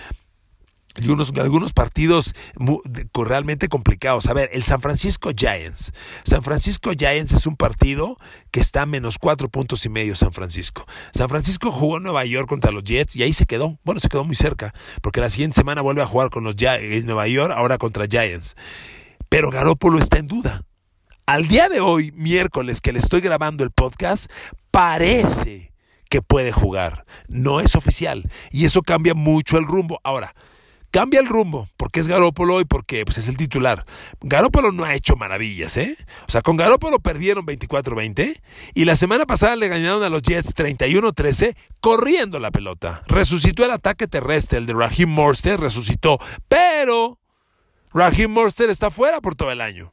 y 0.95 1.09
unos, 1.09 1.31
algunos 1.37 1.73
partidos 1.73 2.33
realmente 3.13 3.67
complicados. 3.67 4.27
A 4.27 4.33
ver, 4.33 4.49
el 4.53 4.63
San 4.63 4.81
Francisco 4.81 5.31
Giants. 5.35 5.91
San 6.23 6.43
Francisco 6.43 6.91
Giants 6.97 7.31
es 7.31 7.47
un 7.47 7.55
partido 7.55 8.17
que 8.51 8.59
está 8.59 8.83
a 8.83 8.85
menos 8.85 9.17
cuatro 9.17 9.49
puntos 9.49 9.85
y 9.85 9.89
medio 9.89 10.15
San 10.15 10.33
Francisco. 10.33 10.85
San 11.13 11.29
Francisco 11.29 11.71
jugó 11.71 11.97
en 11.97 12.03
Nueva 12.03 12.25
York 12.25 12.47
contra 12.47 12.71
los 12.71 12.83
Jets 12.83 13.15
y 13.15 13.23
ahí 13.23 13.33
se 13.33 13.45
quedó. 13.45 13.79
Bueno, 13.83 13.99
se 13.99 14.09
quedó 14.09 14.23
muy 14.23 14.35
cerca, 14.35 14.73
porque 15.01 15.21
la 15.21 15.29
siguiente 15.29 15.55
semana 15.55 15.81
vuelve 15.81 16.01
a 16.01 16.07
jugar 16.07 16.29
con 16.29 16.43
los 16.43 16.55
en 16.61 17.05
Nueva 17.05 17.27
York, 17.27 17.53
ahora 17.55 17.77
contra 17.77 18.05
Giants. 18.07 18.55
Pero 19.29 19.49
Garópolo 19.49 19.97
está 19.99 20.19
en 20.19 20.27
duda. 20.27 20.61
Al 21.25 21.47
día 21.47 21.69
de 21.69 21.79
hoy, 21.79 22.11
miércoles, 22.11 22.81
que 22.81 22.93
le 22.93 22.99
estoy 22.99 23.21
grabando 23.21 23.63
el 23.63 23.71
podcast, 23.71 24.29
parece 24.71 25.73
que 26.09 26.21
puede 26.21 26.51
jugar. 26.51 27.05
No 27.27 27.59
es 27.59 27.75
oficial. 27.75 28.29
Y 28.51 28.65
eso 28.65 28.83
cambia 28.83 29.15
mucho 29.15 29.57
el 29.57 29.65
rumbo. 29.65 29.99
Ahora, 30.03 30.35
cambia 30.93 31.19
el 31.19 31.27
rumbo, 31.27 31.67
porque 31.75 31.99
es 31.99 32.07
Garópolo 32.07 32.61
y 32.61 32.65
porque 32.65 33.03
pues, 33.03 33.17
es 33.17 33.27
el 33.27 33.35
titular. 33.35 33.83
Garópolo 34.21 34.71
no 34.71 34.85
ha 34.85 34.93
hecho 34.93 35.15
maravillas, 35.15 35.75
¿eh? 35.77 35.97
O 36.27 36.31
sea, 36.31 36.43
con 36.43 36.55
Garópolo 36.55 36.99
perdieron 36.99 37.47
24-20 37.47 38.39
y 38.75 38.85
la 38.85 38.95
semana 38.95 39.25
pasada 39.25 39.55
le 39.55 39.69
ganaron 39.69 40.03
a 40.03 40.09
los 40.09 40.21
Jets 40.21 40.55
31-13 40.55 41.55
corriendo 41.79 42.39
la 42.39 42.51
pelota. 42.51 43.01
Resucitó 43.07 43.65
el 43.65 43.71
ataque 43.71 44.07
terrestre, 44.07 44.59
el 44.59 44.67
de 44.67 44.73
Raheem 44.73 45.09
Morster 45.09 45.59
resucitó, 45.59 46.19
pero 46.47 47.17
Raheem 47.91 48.29
Morster 48.29 48.69
está 48.69 48.91
fuera 48.91 49.19
por 49.19 49.33
todo 49.33 49.51
el 49.51 49.61
año. 49.61 49.91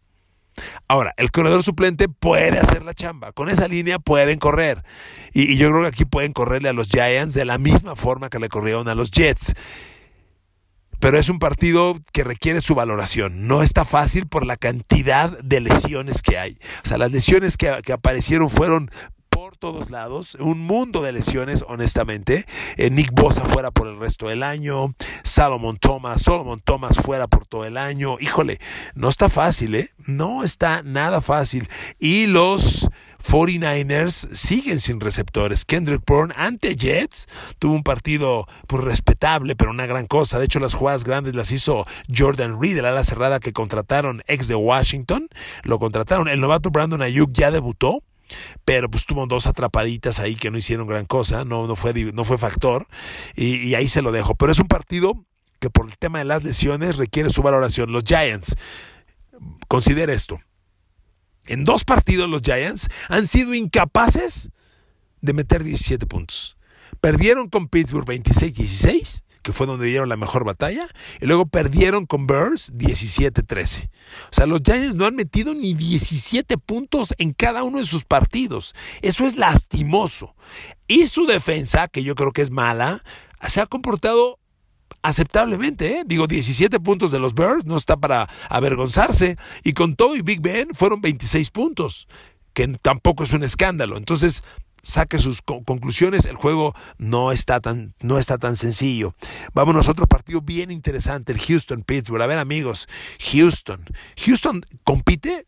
Ahora, 0.86 1.14
el 1.16 1.30
corredor 1.30 1.62
suplente 1.62 2.10
puede 2.10 2.58
hacer 2.58 2.82
la 2.82 2.92
chamba. 2.92 3.32
Con 3.32 3.48
esa 3.48 3.68
línea 3.68 3.98
pueden 3.98 4.38
correr. 4.38 4.84
Y, 5.32 5.50
y, 5.50 5.56
yo 5.56 5.70
creo 5.70 5.80
que 5.80 5.86
aquí 5.86 6.04
pueden 6.04 6.32
correrle 6.32 6.68
a 6.68 6.74
los 6.74 6.88
Giants 6.88 7.32
de 7.32 7.46
la 7.46 7.56
misma 7.56 7.96
forma 7.96 8.28
que 8.28 8.38
le 8.38 8.50
corrieron 8.50 8.88
a 8.88 8.94
los 8.94 9.10
Jets 9.10 9.54
pero 11.00 11.18
es 11.18 11.28
un 11.28 11.38
partido 11.38 11.96
que 12.12 12.24
requiere 12.24 12.60
su 12.60 12.74
valoración. 12.74 13.46
No 13.48 13.62
está 13.62 13.84
fácil 13.84 14.26
por 14.26 14.46
la 14.46 14.56
cantidad 14.56 15.38
de 15.38 15.60
lesiones 15.60 16.22
que 16.22 16.38
hay. 16.38 16.58
O 16.84 16.88
sea, 16.88 16.98
las 16.98 17.10
lesiones 17.10 17.56
que, 17.56 17.68
aparecieron 17.92 18.50
fueron 18.50 18.90
todos 19.60 19.90
lados, 19.90 20.36
un 20.40 20.58
mundo 20.58 21.02
de 21.02 21.12
lesiones, 21.12 21.64
honestamente. 21.68 22.46
Eh, 22.78 22.88
Nick 22.90 23.12
Bosa 23.12 23.44
fuera 23.44 23.70
por 23.70 23.88
el 23.88 23.98
resto 23.98 24.28
del 24.28 24.42
año, 24.42 24.94
Salomon 25.22 25.76
Thomas, 25.76 26.22
Solomon 26.22 26.60
Thomas 26.60 26.96
fuera 26.96 27.26
por 27.28 27.44
todo 27.44 27.66
el 27.66 27.76
año. 27.76 28.16
Híjole, 28.20 28.58
no 28.94 29.10
está 29.10 29.28
fácil, 29.28 29.74
¿eh? 29.74 29.90
No 29.98 30.42
está 30.42 30.82
nada 30.82 31.20
fácil. 31.20 31.68
Y 31.98 32.26
los 32.26 32.88
49ers 33.22 34.34
siguen 34.34 34.80
sin 34.80 34.98
receptores. 34.98 35.66
Kendrick 35.66 36.04
Bourne 36.06 36.32
ante 36.38 36.74
Jets 36.74 37.28
tuvo 37.58 37.74
un 37.74 37.82
partido 37.82 38.46
pues, 38.66 38.82
respetable, 38.82 39.56
pero 39.56 39.72
una 39.72 39.84
gran 39.84 40.06
cosa. 40.06 40.38
De 40.38 40.46
hecho, 40.46 40.58
las 40.58 40.72
jugadas 40.72 41.04
grandes 41.04 41.34
las 41.34 41.52
hizo 41.52 41.86
Jordan 42.14 42.60
Reed, 42.60 42.80
la 42.80 42.88
ala 42.88 43.04
cerrada 43.04 43.40
que 43.40 43.52
contrataron 43.52 44.22
ex 44.26 44.48
de 44.48 44.54
Washington. 44.54 45.28
Lo 45.64 45.78
contrataron. 45.78 46.28
El 46.28 46.40
novato 46.40 46.70
Brandon 46.70 47.02
Ayuk 47.02 47.30
ya 47.32 47.50
debutó 47.50 48.02
pero 48.64 48.90
pues 48.90 49.06
tuvo 49.06 49.26
dos 49.26 49.46
atrapaditas 49.46 50.20
ahí 50.20 50.36
que 50.36 50.50
no 50.50 50.58
hicieron 50.58 50.86
gran 50.86 51.06
cosa, 51.06 51.44
no, 51.44 51.66
no, 51.66 51.76
fue, 51.76 51.92
no 52.12 52.24
fue 52.24 52.38
factor, 52.38 52.86
y, 53.34 53.74
ahí 53.74 53.88
se 53.88 54.02
lo 54.02 54.12
dejo. 54.12 54.34
Pero 54.34 54.52
es 54.52 54.58
un 54.58 54.68
partido 54.68 55.24
que 55.58 55.70
por 55.70 55.86
el 55.86 55.98
tema 55.98 56.18
de 56.18 56.24
las 56.24 56.42
lesiones 56.42 56.96
requiere 56.96 57.30
su 57.30 57.42
valoración. 57.42 57.92
Los 57.92 58.04
Giants, 58.04 58.56
considera 59.68 60.12
esto, 60.12 60.40
en 61.46 61.64
dos 61.64 61.84
partidos 61.84 62.28
los 62.28 62.42
Giants 62.42 62.88
han 63.08 63.26
sido 63.26 63.54
incapaces 63.54 64.50
de 65.20 65.32
meter 65.32 65.64
17 65.64 66.06
puntos. 66.06 66.56
Perdieron 67.00 67.48
con 67.48 67.68
Pittsburgh 67.68 68.06
26-16, 68.06 69.22
que 69.42 69.52
fue 69.52 69.66
donde 69.66 69.86
dieron 69.86 70.08
la 70.08 70.16
mejor 70.16 70.44
batalla, 70.44 70.86
y 71.20 71.26
luego 71.26 71.46
perdieron 71.46 72.06
con 72.06 72.26
Bears 72.26 72.74
17-13. 72.74 73.88
O 73.88 73.90
sea, 74.32 74.46
los 74.46 74.60
Giants 74.64 74.96
no 74.96 75.06
han 75.06 75.14
metido 75.14 75.54
ni 75.54 75.74
17 75.74 76.58
puntos 76.58 77.14
en 77.18 77.32
cada 77.32 77.62
uno 77.62 77.78
de 77.78 77.84
sus 77.84 78.04
partidos. 78.04 78.74
Eso 79.02 79.26
es 79.26 79.36
lastimoso. 79.36 80.34
Y 80.86 81.06
su 81.06 81.26
defensa, 81.26 81.88
que 81.88 82.02
yo 82.02 82.14
creo 82.14 82.32
que 82.32 82.42
es 82.42 82.50
mala, 82.50 83.02
se 83.48 83.60
ha 83.60 83.66
comportado 83.66 84.38
aceptablemente, 85.02 86.00
¿eh? 86.00 86.02
digo 86.04 86.26
17 86.26 86.78
puntos 86.80 87.10
de 87.10 87.18
los 87.18 87.34
Bears, 87.34 87.64
no 87.64 87.76
está 87.76 87.96
para 87.96 88.28
avergonzarse, 88.48 89.36
y 89.64 89.72
con 89.72 89.96
todo 89.96 90.16
y 90.16 90.22
Big 90.22 90.40
Ben 90.40 90.68
fueron 90.74 91.00
26 91.00 91.50
puntos, 91.50 92.08
que 92.52 92.68
tampoco 92.68 93.24
es 93.24 93.32
un 93.32 93.42
escándalo. 93.42 93.96
Entonces, 93.96 94.42
saque 94.82 95.18
sus 95.18 95.42
conclusiones, 95.42 96.24
el 96.24 96.36
juego 96.36 96.74
no 96.98 97.32
está 97.32 97.60
tan 97.60 97.94
no 98.00 98.18
está 98.18 98.38
tan 98.38 98.56
sencillo. 98.56 99.14
Vámonos 99.54 99.88
a 99.88 99.92
otro 99.92 100.06
partido 100.06 100.40
bien 100.40 100.70
interesante, 100.70 101.32
el 101.32 101.40
Houston 101.40 101.82
Pittsburgh. 101.82 102.22
A 102.22 102.26
ver, 102.26 102.38
amigos, 102.38 102.88
Houston. 103.32 103.84
Houston 104.16 104.62
compite 104.84 105.46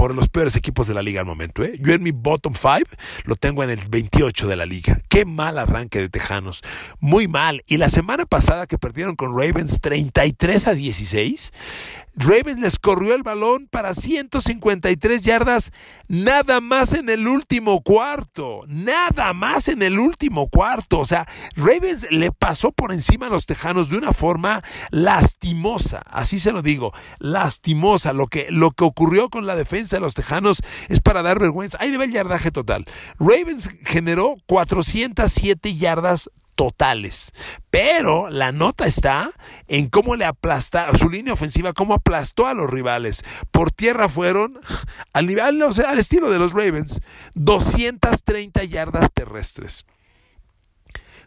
por 0.00 0.14
los 0.14 0.30
peores 0.30 0.56
equipos 0.56 0.86
de 0.86 0.94
la 0.94 1.02
liga 1.02 1.20
al 1.20 1.26
momento. 1.26 1.62
¿eh? 1.62 1.78
Yo 1.78 1.92
en 1.92 2.02
mi 2.02 2.10
bottom 2.10 2.54
five 2.54 2.86
lo 3.24 3.36
tengo 3.36 3.62
en 3.62 3.68
el 3.68 3.86
28 3.86 4.48
de 4.48 4.56
la 4.56 4.64
liga. 4.64 4.98
Qué 5.10 5.26
mal 5.26 5.58
arranque 5.58 5.98
de 5.98 6.08
Tejanos. 6.08 6.62
Muy 7.00 7.28
mal. 7.28 7.62
Y 7.66 7.76
la 7.76 7.90
semana 7.90 8.24
pasada 8.24 8.66
que 8.66 8.78
perdieron 8.78 9.14
con 9.14 9.38
Ravens 9.38 9.78
33 9.82 10.68
a 10.68 10.72
16, 10.72 11.52
Ravens 12.14 12.60
les 12.60 12.78
corrió 12.78 13.14
el 13.14 13.22
balón 13.22 13.68
para 13.70 13.94
153 13.94 15.22
yardas 15.22 15.72
nada 16.08 16.60
más 16.60 16.92
en 16.92 17.08
el 17.08 17.26
último 17.26 17.82
cuarto. 17.82 18.62
Nada 18.66 19.32
más 19.32 19.68
en 19.68 19.82
el 19.82 19.98
último 19.98 20.48
cuarto. 20.48 21.00
O 21.00 21.04
sea, 21.04 21.26
Ravens 21.56 22.06
le 22.10 22.32
pasó 22.32 22.72
por 22.72 22.92
encima 22.92 23.26
a 23.26 23.30
los 23.30 23.46
Tejanos 23.46 23.90
de 23.90 23.96
una 23.96 24.12
forma 24.12 24.62
lastimosa. 24.90 26.02
Así 26.06 26.38
se 26.38 26.52
lo 26.52 26.62
digo, 26.62 26.92
lastimosa. 27.18 28.12
Lo 28.12 28.26
que, 28.26 28.48
lo 28.50 28.72
que 28.72 28.84
ocurrió 28.84 29.30
con 29.30 29.46
la 29.46 29.56
defensa 29.56 29.96
de 29.96 30.00
los 30.00 30.14
Tejanos 30.14 30.62
es 30.88 31.00
para 31.00 31.22
dar 31.22 31.38
vergüenza. 31.38 31.78
Ahí 31.80 31.96
ve 31.96 32.04
el 32.04 32.12
yardaje 32.12 32.50
total. 32.50 32.86
Ravens 33.18 33.70
generó 33.84 34.36
407 34.46 35.76
yardas 35.76 36.30
totales. 36.60 37.32
Pero 37.70 38.28
la 38.28 38.52
nota 38.52 38.84
está 38.84 39.30
en 39.66 39.88
cómo 39.88 40.14
le 40.14 40.26
aplasta, 40.26 40.94
su 40.98 41.08
línea 41.08 41.32
ofensiva, 41.32 41.72
cómo 41.72 41.94
aplastó 41.94 42.46
a 42.46 42.52
los 42.52 42.68
rivales. 42.68 43.22
Por 43.50 43.72
tierra 43.72 44.10
fueron, 44.10 44.60
al 45.14 45.26
nivel, 45.26 45.62
o 45.62 45.72
sea, 45.72 45.88
al 45.88 45.98
estilo 45.98 46.28
de 46.28 46.38
los 46.38 46.52
Ravens, 46.52 47.00
230 47.32 48.62
yardas 48.64 49.08
terrestres. 49.14 49.86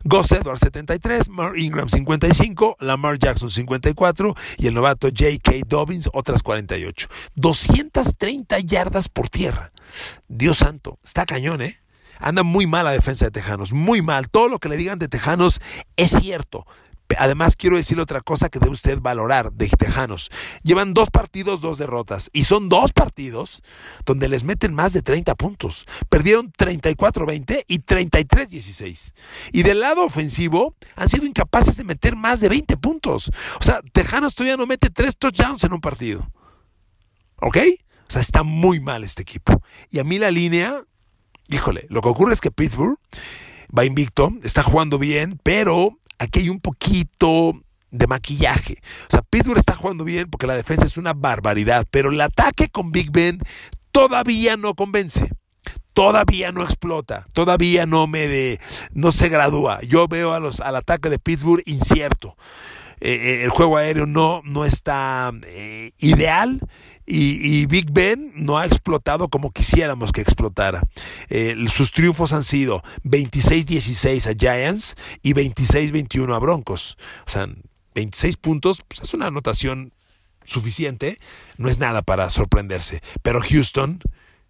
Gus 0.03 0.31
Edwards 0.33 0.59
73, 0.59 1.29
Mark 1.29 1.57
Ingram 1.57 1.89
55, 1.89 2.75
Lamar 2.81 3.17
Jackson 3.17 3.49
54 3.49 4.35
y 4.57 4.67
el 4.67 4.75
novato 4.75 5.07
J.K. 5.07 5.65
Dobbins 5.65 6.11
otras 6.13 6.43
48. 6.43 7.07
230 7.33 8.59
yardas 8.59 9.09
por 9.09 9.29
tierra. 9.29 9.71
Dios 10.27 10.59
santo, 10.59 10.99
está 11.03 11.25
cañón, 11.25 11.63
¿eh? 11.63 11.82
Anda 12.19 12.43
muy 12.43 12.67
mal 12.67 12.85
la 12.85 12.91
defensa 12.91 13.25
de 13.25 13.31
Tejanos, 13.31 13.73
muy 13.73 14.01
mal. 14.01 14.29
Todo 14.29 14.47
lo 14.47 14.59
que 14.59 14.69
le 14.69 14.77
digan 14.77 14.99
de 14.99 15.07
Tejanos 15.07 15.59
es 15.97 16.11
cierto. 16.11 16.65
Además, 17.17 17.55
quiero 17.55 17.75
decirle 17.75 18.03
otra 18.03 18.21
cosa 18.21 18.49
que 18.49 18.59
debe 18.59 18.71
usted 18.71 18.99
valorar 18.99 19.51
de 19.53 19.67
Tejanos. 19.67 20.29
Llevan 20.63 20.93
dos 20.93 21.09
partidos, 21.09 21.61
dos 21.61 21.77
derrotas. 21.77 22.29
Y 22.33 22.45
son 22.45 22.69
dos 22.69 22.93
partidos 22.93 23.61
donde 24.05 24.29
les 24.29 24.43
meten 24.43 24.73
más 24.73 24.93
de 24.93 25.01
30 25.01 25.35
puntos. 25.35 25.85
Perdieron 26.09 26.51
34-20 26.51 27.65
y 27.67 27.79
33-16. 27.79 29.13
Y 29.51 29.63
del 29.63 29.81
lado 29.81 30.03
ofensivo 30.05 30.75
han 30.95 31.09
sido 31.09 31.25
incapaces 31.25 31.77
de 31.77 31.83
meter 31.83 32.15
más 32.15 32.39
de 32.39 32.49
20 32.49 32.77
puntos. 32.77 33.31
O 33.59 33.63
sea, 33.63 33.81
Tejanos 33.91 34.35
todavía 34.35 34.57
no 34.57 34.65
mete 34.65 34.89
tres 34.89 35.17
touchdowns 35.17 35.63
en 35.63 35.73
un 35.73 35.81
partido. 35.81 36.31
¿Ok? 37.41 37.57
O 38.07 38.11
sea, 38.11 38.21
está 38.21 38.43
muy 38.43 38.79
mal 38.79 39.03
este 39.03 39.21
equipo. 39.21 39.61
Y 39.89 39.99
a 39.99 40.03
mí 40.03 40.19
la 40.19 40.31
línea 40.31 40.83
híjole, 41.53 41.85
lo 41.89 42.01
que 42.01 42.09
ocurre 42.09 42.33
es 42.33 42.41
que 42.41 42.51
Pittsburgh 42.51 42.97
va 43.75 43.85
invicto, 43.85 44.31
está 44.43 44.63
jugando 44.63 44.97
bien, 44.97 45.39
pero 45.43 45.97
aquí 46.19 46.39
hay 46.39 46.49
un 46.49 46.59
poquito 46.59 47.61
de 47.91 48.07
maquillaje. 48.07 48.81
O 49.07 49.11
sea, 49.11 49.21
Pittsburgh 49.21 49.59
está 49.59 49.75
jugando 49.75 50.03
bien 50.03 50.29
porque 50.29 50.47
la 50.47 50.55
defensa 50.55 50.85
es 50.85 50.97
una 50.97 51.13
barbaridad, 51.13 51.85
pero 51.89 52.09
el 52.09 52.19
ataque 52.21 52.69
con 52.69 52.91
Big 52.91 53.11
Ben 53.11 53.39
todavía 53.91 54.57
no 54.57 54.73
convence. 54.73 55.29
Todavía 55.93 56.51
no 56.51 56.63
explota, 56.63 57.27
todavía 57.33 57.85
no 57.85 58.07
me 58.07 58.27
de, 58.27 58.59
no 58.93 59.11
se 59.11 59.29
gradúa. 59.29 59.79
Yo 59.83 60.07
veo 60.07 60.33
a 60.33 60.39
los, 60.39 60.59
al 60.59 60.75
ataque 60.75 61.11
de 61.11 61.19
Pittsburgh 61.19 61.61
incierto. 61.67 62.35
Eh, 62.99 63.11
eh, 63.13 63.43
el 63.43 63.51
juego 63.51 63.77
aéreo 63.77 64.07
no, 64.07 64.41
no 64.43 64.65
está 64.65 65.31
eh, 65.45 65.91
ideal 65.99 66.61
Y, 67.05 67.65
Big 67.65 67.91
Ben 67.91 68.31
no 68.35 68.57
ha 68.57 68.65
explotado 68.65 69.27
como 69.27 69.51
quisiéramos 69.51 70.11
que 70.11 70.21
explotara. 70.21 70.81
Eh, 71.29 71.55
sus 71.69 71.91
triunfos 71.91 72.33
han 72.33 72.43
sido 72.43 72.81
26-16 73.03 74.29
a 74.29 74.35
Giants 74.37 74.95
y 75.21 75.33
26-21 75.33 76.33
a 76.33 76.39
Broncos. 76.39 76.97
O 77.27 77.29
sea, 77.29 77.47
26 77.95 78.37
puntos 78.37 78.83
pues 78.87 79.01
es 79.01 79.13
una 79.13 79.27
anotación 79.27 79.93
suficiente, 80.45 81.19
no 81.57 81.69
es 81.69 81.79
nada 81.79 82.01
para 82.01 82.29
sorprenderse. 82.29 83.01
Pero 83.21 83.41
Houston, 83.41 83.99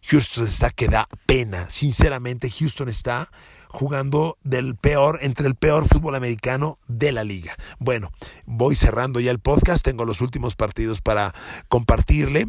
Houston 0.04 0.48
está 0.48 0.70
que 0.70 0.88
da 0.88 1.08
pena. 1.26 1.70
Sinceramente, 1.70 2.50
Houston 2.50 2.90
está 2.90 3.30
jugando 3.74 4.38
del 4.44 4.76
peor, 4.76 5.20
entre 5.24 5.48
el 5.48 5.56
peor 5.56 5.86
fútbol 5.88 6.16
americano 6.16 6.78
de 6.88 7.12
la 7.12 7.24
liga. 7.24 7.56
Bueno, 7.80 8.12
voy 8.46 8.76
cerrando 8.76 9.20
ya 9.20 9.32
el 9.32 9.40
podcast, 9.40 9.84
tengo 9.84 10.06
los 10.06 10.22
últimos 10.22 10.56
partidos 10.56 11.02
para 11.02 11.34
compartirle. 11.70 12.48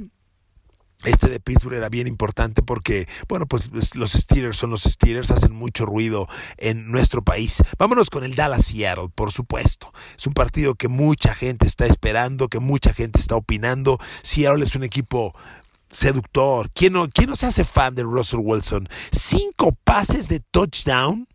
Este 1.05 1.29
de 1.29 1.41
Pittsburgh 1.41 1.77
era 1.77 1.89
bien 1.89 2.07
importante 2.07 2.63
porque, 2.63 3.07
bueno, 3.29 3.47
pues 3.47 3.71
los 3.95 4.13
Steelers 4.13 4.57
son 4.57 4.71
los 4.71 4.83
Steelers, 4.83 5.31
hacen 5.31 5.53
mucho 5.53 5.85
ruido 5.85 6.29
en 6.57 6.91
nuestro 6.91 7.23
país. 7.23 7.63
Vámonos 7.79 8.09
con 8.09 8.25
el 8.25 8.35
Dallas 8.35 8.67
Seattle, 8.67 9.09
por 9.15 9.33
supuesto. 9.33 9.93
Es 10.17 10.27
un 10.27 10.33
partido 10.33 10.75
que 10.77 10.89
mucha 10.89 11.35
gente 11.35 11.67
está 11.67 11.85
esperando, 11.85 12.49
que 12.49 12.59
mucha 12.59 12.95
gente 12.95 13.21
está 13.21 13.37
opinando. 13.37 13.99
Seattle 14.23 14.65
es 14.65 14.77
un 14.77 14.85
equipo 14.85 15.35
seductor. 15.95 16.71
¿Quién 16.73 16.95
no, 16.95 17.09
¿Quién 17.09 17.31
no 17.31 17.37
se 17.37 17.47
hace 17.47 17.65
fan 17.65 17.95
de 17.95 18.03
Russell 18.03 18.41
Wilson? 18.43 18.89
Cinco 19.13 19.77
pases 19.85 20.29
de 20.29 20.41
touchdown 20.41 21.27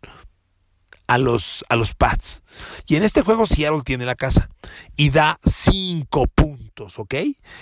a 1.06 1.18
los, 1.18 1.64
a 1.68 1.76
los 1.76 1.94
Pats. 1.94 2.44
Y 2.86 2.96
en 2.96 3.02
este 3.02 3.22
juego 3.22 3.46
Seattle 3.46 3.82
tiene 3.84 4.04
la 4.04 4.14
casa 4.14 4.48
y 4.96 5.10
da 5.10 5.40
cinco 5.44 6.26
puntos, 6.26 6.59
¿ok? 6.80 7.14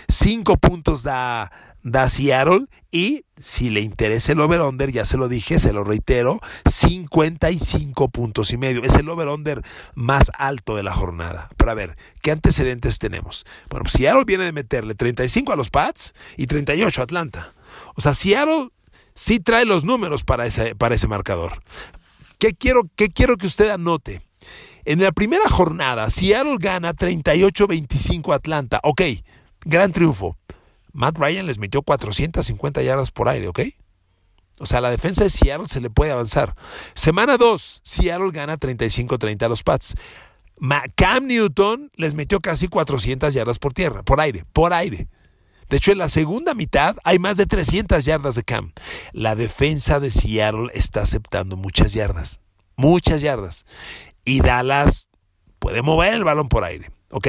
Cinco 0.09 0.57
puntos 0.57 1.03
da 1.03 1.51
da 1.83 2.09
Seattle 2.09 2.67
y 2.91 3.25
si 3.37 3.71
le 3.71 3.81
interesa 3.81 4.33
el 4.33 4.41
over-under, 4.41 4.91
ya 4.91 5.05
se 5.05 5.17
lo 5.17 5.29
dije, 5.29 5.59
se 5.59 5.73
lo 5.73 5.85
reitero, 5.85 6.41
55 6.67 8.09
puntos 8.09 8.53
y 8.53 8.59
medio. 8.59 8.85
Es 8.85 8.97
el 8.97 9.09
over-under 9.09 9.63
más 9.95 10.31
alto 10.37 10.77
de 10.77 10.83
la 10.83 10.93
jornada. 10.93 11.49
Pero 11.57 11.71
a 11.71 11.75
ver, 11.75 11.97
¿qué 12.21 12.31
antecedentes 12.31 12.99
tenemos? 12.99 13.45
Bueno, 13.69 13.85
pues 13.85 13.95
Seattle 13.95 14.25
viene 14.27 14.45
de 14.45 14.53
meterle 14.53 14.95
35 14.95 15.53
a 15.53 15.57
los 15.57 15.71
Pats 15.71 16.15
y 16.37 16.47
38 16.47 17.01
a 17.01 17.05
Atlanta. 17.05 17.55
O 17.95 18.01
sea, 18.01 18.15
Seattle 18.15 18.69
sí 19.15 19.41
trae 19.41 19.65
los 19.65 19.85
números 19.85 20.25
para 20.25 20.47
ese, 20.47 20.75
para 20.75 20.95
ese 20.95 21.09
marcador. 21.09 21.63
¿Qué 22.39 22.55
quiero, 22.55 22.83
¿Qué 22.97 23.09
quiero 23.09 23.37
que 23.37 23.47
usted 23.47 23.71
anote? 23.71 24.28
En 24.89 25.03
la 25.03 25.13
primera 25.13 25.47
jornada, 25.51 26.09
Seattle 26.09 26.57
gana 26.59 26.95
38-25 26.95 28.33
a 28.33 28.37
Atlanta. 28.37 28.81
Ok, 28.83 29.03
gran 29.67 29.93
triunfo. 29.93 30.39
Matt 30.95 31.19
Ryan 31.19 31.45
les 31.45 31.59
metió 31.59 31.83
450 31.83 32.81
yardas 32.81 33.11
por 33.11 33.29
aire, 33.29 33.49
¿ok? 33.49 33.61
O 34.61 34.65
sea, 34.65 34.81
la 34.81 34.89
defensa 34.89 35.25
de 35.25 35.29
Seattle 35.29 35.69
se 35.69 35.83
le 35.83 35.91
puede 35.91 36.13
avanzar. 36.13 36.55
Semana 36.95 37.37
2, 37.37 37.83
Seattle 37.85 38.31
gana 38.33 38.57
35-30 38.57 39.43
a 39.43 39.49
los 39.51 39.63
Pats. 39.63 39.95
Cam 40.97 41.27
Newton 41.27 41.91
les 41.95 42.15
metió 42.15 42.41
casi 42.41 42.69
400 42.69 43.35
yardas 43.35 43.59
por 43.59 43.75
tierra, 43.75 44.03
por 44.03 44.23
aire, 44.23 44.47
por 44.55 44.73
aire. 44.73 45.07
De 45.69 45.77
hecho, 45.77 45.93
en 45.93 45.99
la 45.99 46.09
segunda 46.09 46.55
mitad 46.55 46.97
hay 47.05 47.19
más 47.19 47.37
de 47.37 47.45
300 47.45 48.07
yardas 48.07 48.37
de 48.37 48.43
Cam. 48.43 48.73
La 49.13 49.35
defensa 49.35 50.01
de 50.01 50.11
Seattle 50.11 50.71
está 50.73 51.03
aceptando 51.03 51.59
muchas 51.59 51.93
yardas, 51.93 52.41
muchas 52.75 53.21
yardas. 53.21 53.67
Y 54.29 54.41
Dallas 54.41 55.09
puede 55.59 55.81
mover 55.81 56.13
el 56.13 56.23
balón 56.23 56.51
por 56.51 56.63
aire, 56.63 56.91
¿ok? 57.11 57.29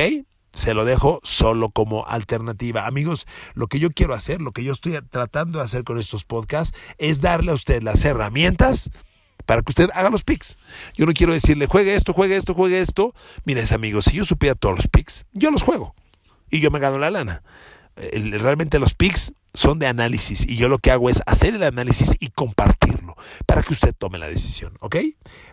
Se 0.52 0.74
lo 0.74 0.84
dejo 0.84 1.22
solo 1.24 1.70
como 1.70 2.06
alternativa. 2.06 2.88
Amigos, 2.88 3.26
lo 3.54 3.68
que 3.68 3.80
yo 3.80 3.90
quiero 3.90 4.14
hacer, 4.14 4.42
lo 4.42 4.52
que 4.52 4.66
yo 4.66 4.74
estoy 4.74 5.00
tratando 5.10 5.60
de 5.60 5.66
hacer 5.66 5.86
con 5.86 5.98
estos 5.98 6.26
podcasts, 6.26 6.78
es 6.98 7.22
darle 7.22 7.52
a 7.52 7.54
usted 7.54 7.84
las 7.84 8.04
herramientas 8.04 8.92
para 9.46 9.62
que 9.62 9.72
usted 9.72 9.90
haga 9.94 10.10
los 10.10 10.26
picks. 10.26 10.58
Yo 10.94 11.06
no 11.06 11.14
quiero 11.14 11.32
decirle, 11.32 11.68
juegue 11.68 11.96
esto, 11.96 12.12
juegue 12.12 12.36
esto, 12.36 12.54
juegue 12.54 12.82
esto. 12.82 13.14
Mires, 13.46 13.72
amigos, 13.72 14.04
si 14.04 14.18
yo 14.18 14.26
supiera 14.26 14.56
todos 14.56 14.76
los 14.76 14.88
picks, 14.90 15.26
yo 15.32 15.52
los 15.52 15.64
juego 15.64 15.96
y 16.50 16.60
yo 16.60 16.70
me 16.70 16.80
gano 16.80 16.98
la 16.98 17.12
lana. 17.12 17.44
Realmente 18.00 18.80
los 18.80 18.94
picks 18.94 19.34
son 19.54 19.80
de 19.80 19.88
análisis 19.88 20.46
y 20.48 20.56
yo 20.56 20.70
lo 20.70 20.78
que 20.78 20.92
hago 20.92 21.10
es 21.10 21.22
hacer 21.26 21.56
el 21.56 21.64
análisis 21.64 22.16
y 22.20 22.30
compartirlo 22.30 23.16
para 23.46 23.64
que 23.64 23.74
usted 23.74 23.94
tome 23.98 24.18
la 24.18 24.28
decisión, 24.28 24.78
¿ok? 24.80 24.96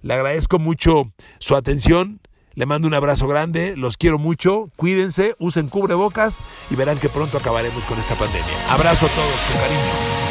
Le 0.02 0.14
agradezco 0.14 0.58
mucho 0.58 1.12
su 1.38 1.56
atención. 1.56 2.20
Le 2.54 2.64
mando 2.64 2.88
un 2.88 2.94
abrazo 2.94 3.28
grande, 3.28 3.76
los 3.76 3.98
quiero 3.98 4.18
mucho, 4.18 4.70
cuídense, 4.76 5.36
usen 5.38 5.68
cubrebocas 5.68 6.42
y 6.70 6.74
verán 6.74 6.98
que 6.98 7.10
pronto 7.10 7.36
acabaremos 7.36 7.84
con 7.84 7.98
esta 7.98 8.14
pandemia. 8.14 8.72
Abrazo 8.72 9.04
a 9.04 9.08
todos, 9.10 9.40
con 9.52 9.60
cariño. 9.60 10.25